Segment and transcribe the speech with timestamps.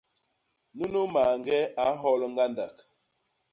[0.77, 2.75] Nunu mañge a nhol ñgandak.